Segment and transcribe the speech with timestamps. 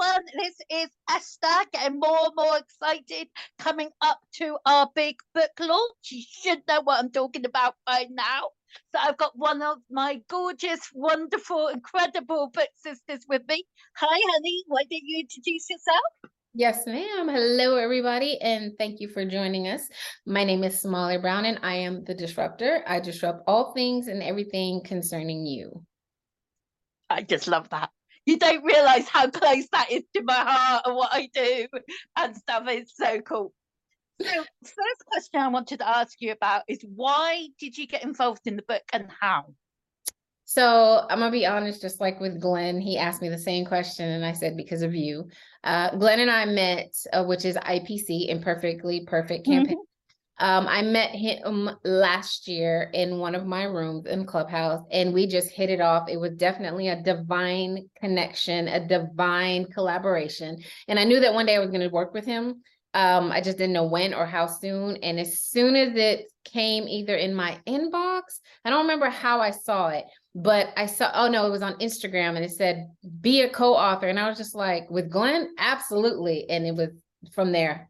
[0.00, 0.24] everyone.
[0.34, 6.10] This is Esther getting more and more excited coming up to our big book launch.
[6.10, 8.50] You should know what I'm talking about by now.
[8.92, 13.64] So I've got one of my gorgeous, wonderful, incredible book sisters with me.
[13.96, 14.62] Hi, honey.
[14.68, 16.32] Why don't you introduce yourself?
[16.54, 17.28] Yes, ma'am.
[17.28, 19.88] Hello, everybody, and thank you for joining us.
[20.26, 22.82] My name is Somalia Brown, and I am the disruptor.
[22.86, 25.84] I disrupt all things and everything concerning you.
[27.08, 27.90] I just love that
[28.26, 31.66] you don't realize how close that is to my heart and what I do
[32.16, 32.64] and stuff.
[32.68, 33.52] It's so cool.
[34.20, 38.46] So, first question I wanted to ask you about is why did you get involved
[38.46, 39.54] in the book and how?
[40.44, 44.08] So I'm gonna be honest, just like with Glenn, he asked me the same question,
[44.08, 45.28] and I said because of you.
[45.62, 49.76] Uh, Glenn and I met, uh, which is IPC, Imperfectly Perfect Campaign.
[49.76, 49.89] Mm-hmm.
[50.40, 55.26] Um, I met him last year in one of my rooms in Clubhouse, and we
[55.26, 56.08] just hit it off.
[56.08, 60.56] It was definitely a divine connection, a divine collaboration.
[60.88, 62.62] And I knew that one day I was going to work with him.
[62.94, 64.96] Um, I just didn't know when or how soon.
[64.96, 68.22] And as soon as it came either in my inbox,
[68.64, 71.74] I don't remember how I saw it, but I saw, oh no, it was on
[71.74, 72.88] Instagram and it said,
[73.20, 74.08] be a co author.
[74.08, 76.48] And I was just like, with Glenn, absolutely.
[76.48, 76.88] And it was
[77.34, 77.89] from there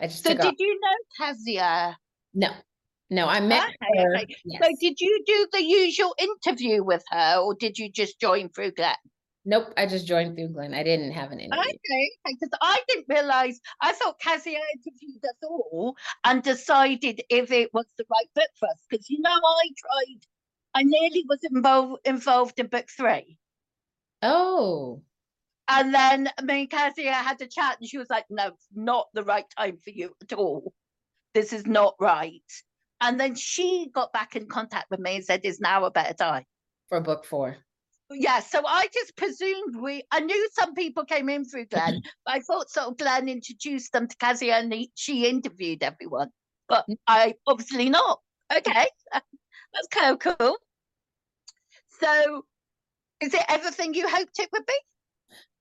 [0.00, 0.54] I just so did off.
[0.58, 1.96] you know Kezia?
[2.34, 2.50] No,
[3.10, 4.16] no, I met okay, her.
[4.16, 4.36] Okay.
[4.44, 4.62] Yes.
[4.62, 8.72] So did you do the usual interview with her, or did you just join through
[8.72, 8.94] Glenn?
[9.44, 10.74] Nope, I just joined through Glenn.
[10.74, 11.60] I didn't have an interview.
[11.60, 13.58] Okay, because I didn't realize.
[13.80, 18.68] I thought Kezia interviewed us all and decided if it was the right book for
[18.68, 18.84] us.
[18.88, 20.20] Because you know, I tried.
[20.72, 23.38] I nearly was involved involved in book three.
[24.22, 25.02] Oh.
[25.72, 29.22] And then me and Kezia had a chat and she was like, no, not the
[29.22, 30.72] right time for you at all.
[31.32, 32.42] This is not right.
[33.00, 36.12] And then she got back in contact with me and said, is now a better
[36.12, 36.44] time.
[36.88, 37.56] For book four.
[38.10, 42.34] Yeah, so I just presumed we, I knew some people came in through Glenn, but
[42.34, 46.30] I thought sort of Glenn introduced them to Kezia and he, she interviewed everyone.
[46.68, 46.96] But mm.
[47.06, 48.18] I obviously not.
[48.52, 50.56] Okay, that's kind of cool.
[52.00, 52.42] So
[53.20, 54.74] is it everything you hoped it would be?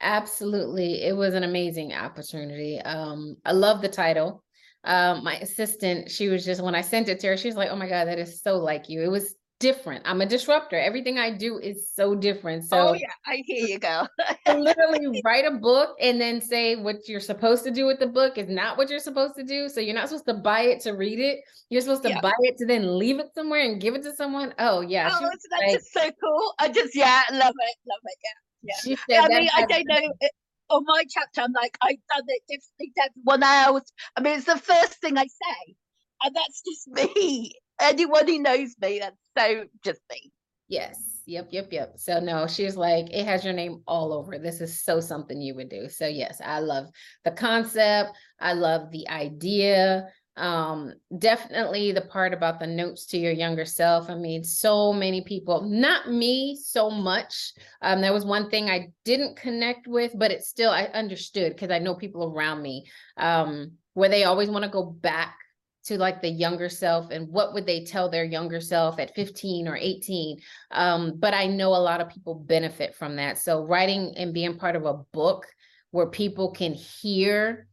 [0.00, 1.02] Absolutely.
[1.02, 2.80] It was an amazing opportunity.
[2.80, 4.42] Um, I love the title.
[4.84, 7.76] Um, my assistant, she was just when I sent it to her, she's like, Oh
[7.76, 9.02] my God, that is so like you.
[9.02, 10.02] It was different.
[10.04, 10.78] I'm a disruptor.
[10.78, 12.64] Everything I do is so different.
[12.64, 14.06] So oh, yeah, I hear you go.
[14.46, 18.36] literally write a book and then say what you're supposed to do with the book
[18.36, 19.70] is not what you're supposed to do.
[19.70, 21.40] So you're not supposed to buy it to read it.
[21.70, 22.20] You're supposed to yeah.
[22.20, 24.52] buy it to then leave it somewhere and give it to someone.
[24.58, 25.08] Oh yeah.
[25.10, 26.54] Oh, that's like, just so cool.
[26.58, 27.76] I just yeah, love it.
[27.86, 28.18] Love it.
[28.22, 28.43] Yeah.
[28.64, 28.96] Yeah.
[29.20, 30.12] I mean, I don't know.
[30.22, 30.28] Eh,
[30.70, 33.92] on my chapter, I'm like, I've done it differently to everyone else.
[34.16, 35.76] I mean, it's the first thing I say,
[36.22, 37.52] and that's just me.
[37.80, 40.32] Anyone who knows me, that's so just me.
[40.68, 40.98] Yes.
[41.26, 41.48] Yep.
[41.50, 41.68] Yep.
[41.70, 41.92] Yep.
[41.96, 44.38] So no, she's like, it has your name all over.
[44.38, 45.88] This is so something you would do.
[45.88, 46.86] So yes, I love
[47.24, 48.10] the concept.
[48.40, 54.10] I love the idea um definitely the part about the notes to your younger self.
[54.10, 57.52] I mean so many people not me so much.
[57.82, 61.70] Um there was one thing i didn't connect with but it still i understood because
[61.70, 62.84] i know people around me
[63.16, 65.36] um where they always want to go back
[65.84, 69.68] to like the younger self and what would they tell their younger self at 15
[69.68, 70.40] or 18
[70.70, 73.38] um but i know a lot of people benefit from that.
[73.38, 75.46] So writing and being part of a book
[75.90, 77.68] where people can hear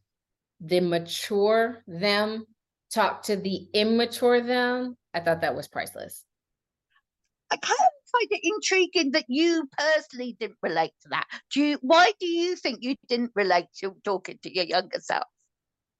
[0.61, 2.45] the mature them
[2.93, 6.23] talk to the immature them, I thought that was priceless.
[7.51, 11.25] I kind of find it intriguing that you personally didn't relate to that.
[11.51, 11.77] Do you?
[11.81, 15.25] Why do you think you didn't relate to talking to your younger self?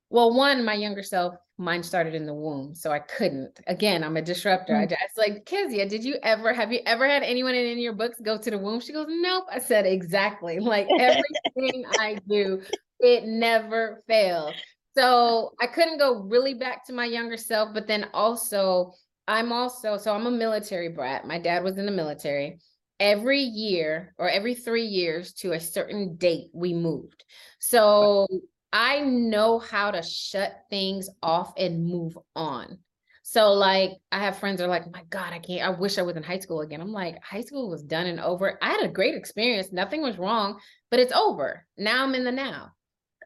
[0.10, 3.62] Well, one, my younger self, mine started in the womb, so I couldn't.
[3.68, 4.74] Again, I'm a disruptor.
[4.74, 4.84] Mm-hmm.
[4.84, 5.88] I just like Kezia.
[5.88, 8.52] Did you ever have you ever had anyone in, any of your books go to
[8.52, 8.82] the womb?
[8.82, 9.46] She goes, Nope.
[9.52, 10.60] I said exactly.
[10.60, 12.62] Like everything I do,
[13.02, 14.54] it never fails.
[14.98, 18.94] So I couldn't go really back to my younger self, but then also
[19.28, 21.26] I'm also so I'm a military brat.
[21.26, 22.60] My dad was in the military.
[23.00, 27.24] Every year or every 3 years to a certain date we moved.
[27.60, 28.28] So
[28.72, 32.78] I know how to shut things off and move on.
[33.24, 36.02] So like I have friends that are like, my God, I can't, I wish I
[36.04, 36.82] was in high school again.
[36.82, 38.60] I'm like, high school was done and over.
[38.62, 39.72] I had a great experience.
[39.72, 40.60] Nothing was wrong,
[40.90, 41.66] but it's over.
[41.78, 42.74] Now I'm in the now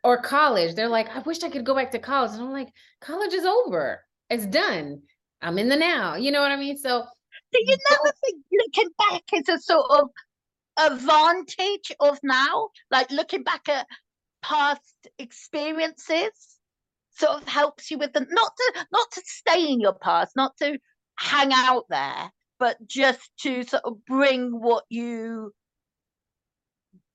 [0.05, 0.75] or college.
[0.75, 2.33] They're like, I wish I could go back to college.
[2.33, 2.69] And I'm like,
[3.01, 4.01] college is over.
[4.29, 5.01] It's done.
[5.41, 6.15] I'm in the now.
[6.15, 6.77] You know what I mean?
[6.77, 7.03] So
[7.51, 10.09] do you never think looking back is a sort of
[10.77, 12.69] advantage of now?
[12.91, 13.87] Like looking back at
[14.43, 16.59] past experiences
[17.17, 20.55] sort of helps you with them not to not to stay in your past, not
[20.57, 20.77] to
[21.17, 22.29] hang out there,
[22.59, 25.51] but just to sort of bring what you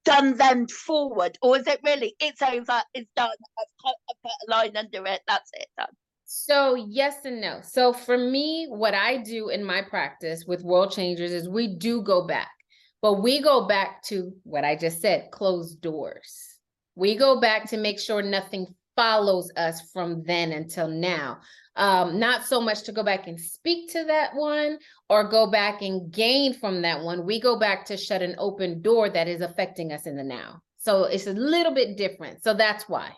[0.05, 4.77] done then forward, or is it really it's over, it's done, I've put a line
[4.77, 5.89] under it, that's it done.
[6.33, 7.61] So, yes and no.
[7.63, 12.03] So, for me, what I do in my practice with World Changers is we do
[12.03, 12.51] go back,
[13.03, 16.37] but we go back to what I just said closed doors.
[16.95, 21.41] We go back to make sure nothing follows us from then until now.
[21.75, 24.79] Um, not so much to go back and speak to that one
[25.11, 27.27] or go back and gain from that one.
[27.27, 30.63] We go back to shut an open door that is affecting us in the now.
[30.79, 32.45] So it's a little bit different.
[32.45, 33.11] So that's why.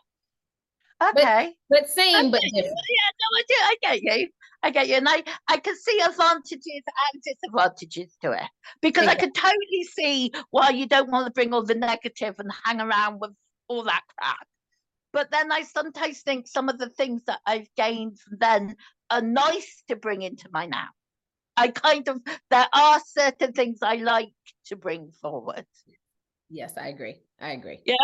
[1.02, 1.54] Okay.
[1.68, 3.54] But, but same, but Yeah, no, I do.
[3.58, 4.28] I get you.
[4.64, 8.48] I get you, and I I can see advantages and disadvantages to it
[8.80, 12.48] because I can totally see why you don't want to bring all the negative and
[12.64, 13.32] hang around with
[13.66, 14.46] all that crap.
[15.12, 18.76] But then I sometimes think some of the things that I've gained from then
[19.10, 20.88] are nice to bring into my now.
[21.56, 22.20] I kind of
[22.50, 24.32] there are certain things I like
[24.66, 25.66] to bring forward.
[26.48, 27.16] Yes, I agree.
[27.40, 27.80] I agree.
[27.84, 27.94] Yeah.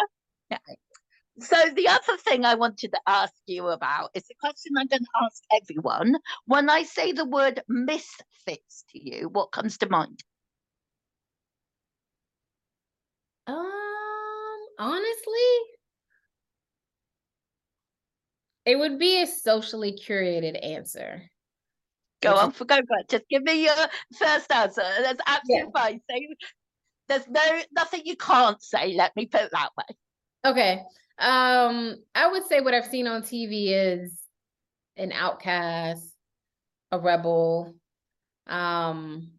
[0.50, 0.58] yeah.
[1.40, 5.02] So the other thing I wanted to ask you about is a question I'm going
[5.02, 6.16] to ask everyone.
[6.46, 10.24] When I say the word misfits to you, what comes to mind?
[13.46, 15.40] Um, honestly,
[18.66, 21.30] it would be a socially curated answer.
[22.20, 23.08] Go on, for go for it.
[23.08, 23.74] Just give me your
[24.18, 24.82] first answer.
[25.02, 26.00] That's absolutely fine.
[26.10, 26.28] Say
[27.08, 28.94] there's no nothing you can't say.
[28.94, 29.96] Let me put it that way.
[30.44, 30.82] Okay.
[31.18, 34.12] Um, I would say what I've seen on TV is
[34.96, 36.12] an outcast,
[36.92, 37.74] a rebel.
[38.46, 39.32] Um,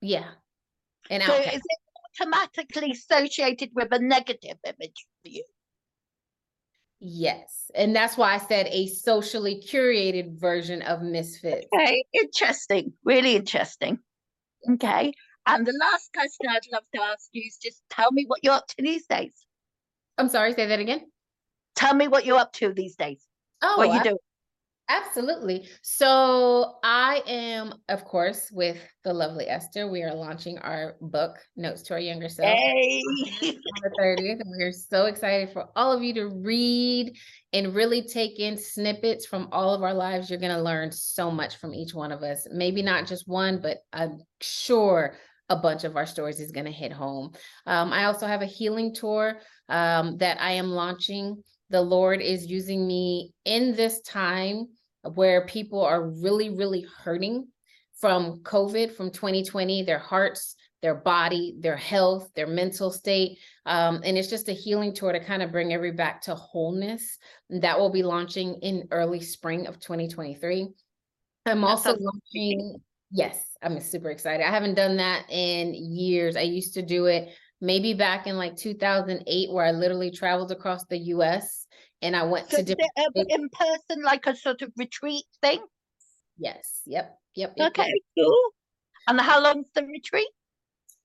[0.00, 0.28] yeah,
[1.10, 1.56] an So outcast.
[1.56, 5.44] is it automatically associated with a negative image for you?
[7.04, 11.66] Yes, and that's why I said a socially curated version of Misfits.
[11.74, 12.92] Okay, interesting.
[13.04, 13.98] Really interesting.
[14.70, 15.12] Okay.
[15.44, 18.54] And the last question I'd love to ask you is just tell me what you're
[18.54, 19.32] up to these days.
[20.16, 21.00] I'm sorry, say that again.
[21.74, 23.20] Tell me what you're up to these days.
[23.62, 24.18] Oh, what you ab- do?
[24.92, 25.68] Absolutely.
[25.82, 29.90] So I am, of course, with the lovely Esther.
[29.90, 32.48] We are launching our book, Notes to Our Younger Self.
[32.48, 33.02] Hey.
[33.42, 34.40] on the 30th.
[34.40, 37.16] And we're so excited for all of you to read
[37.52, 40.28] and really take in snippets from all of our lives.
[40.28, 42.46] You're going to learn so much from each one of us.
[42.50, 45.16] Maybe not just one, but I'm sure
[45.48, 47.32] a bunch of our stories is going to hit home.
[47.66, 51.42] Um, I also have a healing tour um, that I am launching.
[51.70, 54.68] The Lord is using me in this time
[55.02, 57.48] where people are really, really hurting
[58.00, 63.38] from COVID, from 2020, their hearts, their body, their health, their mental state.
[63.64, 67.18] Um, and it's just a healing tour to kind of bring every back to wholeness.
[67.50, 70.68] That will be launching in early spring of 2023.
[71.46, 72.76] I'm That also launching,
[73.10, 74.44] yes, I'm super excited.
[74.44, 76.36] I haven't done that in years.
[76.36, 77.28] I used to do it
[77.60, 81.66] maybe back in like 2008, where I literally traveled across the US
[82.02, 82.90] and I went So to different.
[83.14, 85.60] in person, like a sort of retreat thing?
[86.36, 87.54] Yes, yep, yep.
[87.56, 87.78] yep, yep.
[87.78, 88.42] Okay, cool.
[89.08, 90.28] And how long's the retreat?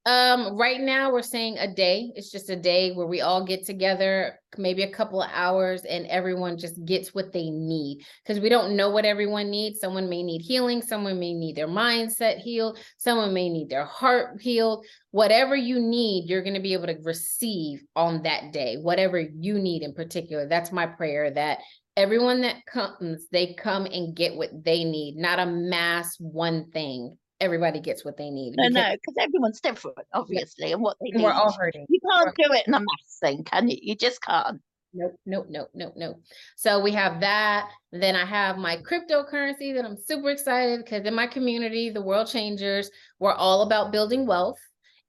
[0.07, 2.13] Um, right now we're saying a day.
[2.15, 6.07] It's just a day where we all get together, maybe a couple of hours, and
[6.07, 8.05] everyone just gets what they need.
[8.23, 9.81] Because we don't know what everyone needs.
[9.81, 14.41] Someone may need healing, someone may need their mindset healed, someone may need their heart
[14.41, 14.85] healed.
[15.11, 19.59] Whatever you need, you're going to be able to receive on that day, whatever you
[19.59, 20.47] need in particular.
[20.47, 21.59] That's my prayer that
[21.97, 27.17] everyone that comes, they come and get what they need, not a mass one thing.
[27.39, 28.55] Everybody gets what they need.
[28.57, 31.23] No, because- no, because everyone's different, obviously, and what they and need.
[31.23, 31.85] we're all hurting.
[31.89, 33.77] You can't do it in a mass thing, can you?
[33.81, 34.59] You just can't.
[34.93, 36.21] Nope, nope, nope, nope, nope.
[36.55, 37.69] So we have that.
[37.91, 42.27] Then I have my cryptocurrency that I'm super excited because in my community, the World
[42.27, 42.89] Changers,
[43.19, 44.59] we're all about building wealth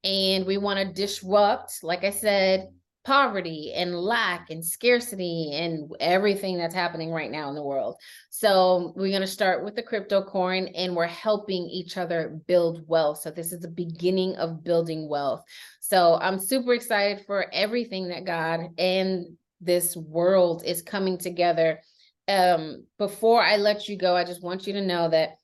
[0.04, 2.68] and we want to disrupt, like I said,
[3.08, 7.96] poverty and lack and scarcity and everything that's happening right now in the world.
[8.28, 12.86] So we're going to start with the crypto coin and we're helping each other build
[12.86, 13.22] wealth.
[13.22, 15.42] So this is the beginning of building wealth.
[15.80, 19.24] So I'm super excited for everything that God and
[19.58, 21.80] this world is coming together.
[22.28, 25.38] Um, before I let you go, I just want you to know that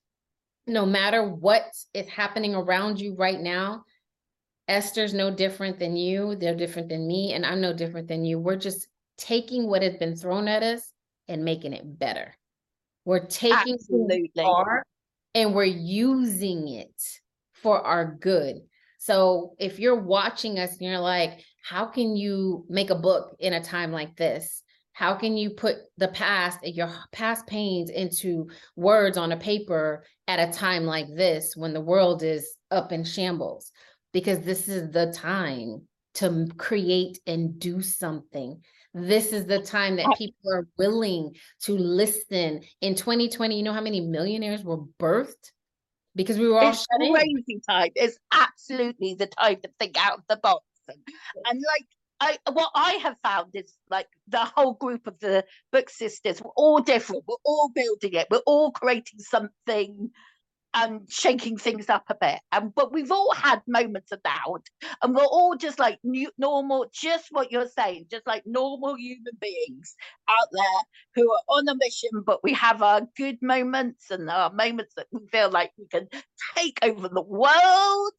[0.67, 3.85] no matter what is happening around you right now,
[4.69, 6.37] Esther's no different than you.
[6.37, 8.39] They're different than me, and I'm no different than you.
[8.39, 10.93] We're just taking what has been thrown at us
[11.29, 12.35] and making it better.
[13.05, 14.83] We're taking who we are
[15.35, 17.03] and we're using it
[17.53, 18.57] for our good.
[18.99, 23.53] So if you're watching us and you're like, how can you make a book in
[23.53, 24.63] a time like this?
[24.93, 30.49] How can you put the past, your past pains into words on a paper at
[30.49, 33.73] a time like this when the world is up in shambles?
[34.15, 35.83] Because this is the time
[36.15, 38.63] to create and do something.
[38.95, 42.63] This is the time that people are willing to listen.
[42.81, 45.51] In 2020, you know how many millionaires were birthed?
[46.15, 47.13] Because we were all It's shut in.
[47.13, 47.91] crazy time.
[47.97, 50.65] It's absolutely the time to think out of the box.
[50.89, 50.99] And,
[51.47, 51.87] and like
[52.21, 56.53] I what I have found is like the whole group of the book sisters, we're
[56.57, 57.25] all different.
[57.27, 58.29] We're all building it.
[58.31, 60.11] We're all creating something
[60.75, 62.41] and shaking things up a bit.
[62.53, 64.67] And but we've all had moments of doubt,
[65.03, 69.35] and we're all just like new, normal, just what you're saying, just like normal human
[69.41, 69.95] beings
[70.29, 70.83] out there
[71.15, 72.11] who are on a mission.
[72.27, 76.09] But we have our good moments and our moments that we feel like we can
[76.57, 78.13] take over the world,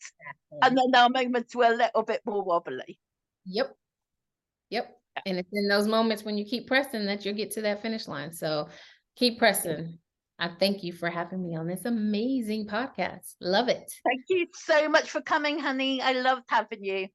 [0.62, 2.98] and then our moments were a little bit more wobbly.
[3.46, 3.76] Yep.
[4.70, 4.98] Yep.
[5.26, 8.08] And it's in those moments when you keep pressing that you'll get to that finish
[8.08, 8.34] line.
[8.34, 8.70] So
[9.16, 9.98] keep pressing.
[10.38, 13.36] I thank you for having me on this amazing podcast.
[13.40, 13.92] Love it.
[14.06, 16.02] Thank you so much for coming, honey.
[16.02, 17.08] I loved having you.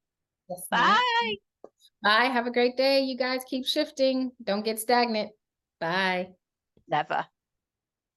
[0.49, 0.97] Yes, ma'am.
[0.97, 1.35] Bye.
[2.03, 2.25] Bye.
[2.25, 3.01] Have a great day.
[3.01, 4.33] You guys keep shifting.
[4.43, 5.33] Don't get stagnant.
[5.81, 6.31] Bye.
[6.89, 7.27] Never.